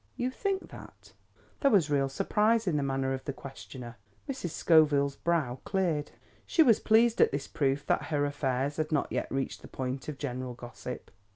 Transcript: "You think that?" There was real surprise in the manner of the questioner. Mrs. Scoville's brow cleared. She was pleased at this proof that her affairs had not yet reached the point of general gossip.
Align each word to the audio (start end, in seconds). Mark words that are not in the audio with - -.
"You 0.15 0.31
think 0.31 0.69
that?" 0.71 1.13
There 1.59 1.69
was 1.69 1.91
real 1.91 2.09
surprise 2.09 2.65
in 2.65 2.75
the 2.75 2.81
manner 2.81 3.13
of 3.13 3.23
the 3.25 3.33
questioner. 3.33 3.97
Mrs. 4.27 4.49
Scoville's 4.49 5.15
brow 5.15 5.59
cleared. 5.63 6.09
She 6.47 6.63
was 6.63 6.79
pleased 6.79 7.21
at 7.21 7.29
this 7.31 7.47
proof 7.47 7.85
that 7.85 8.05
her 8.05 8.25
affairs 8.25 8.77
had 8.77 8.91
not 8.91 9.11
yet 9.11 9.29
reached 9.31 9.61
the 9.61 9.67
point 9.67 10.07
of 10.09 10.17
general 10.17 10.55
gossip. 10.55 11.11